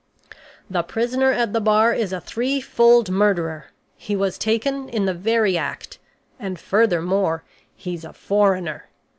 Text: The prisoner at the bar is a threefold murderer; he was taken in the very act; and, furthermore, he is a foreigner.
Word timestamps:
The 0.67 0.81
prisoner 0.81 1.31
at 1.31 1.53
the 1.53 1.61
bar 1.61 1.93
is 1.93 2.11
a 2.11 2.19
threefold 2.19 3.11
murderer; 3.11 3.67
he 3.95 4.15
was 4.15 4.39
taken 4.39 4.89
in 4.89 5.05
the 5.05 5.13
very 5.13 5.55
act; 5.59 5.99
and, 6.39 6.57
furthermore, 6.59 7.43
he 7.75 7.93
is 7.93 8.03
a 8.03 8.11
foreigner. 8.11 8.87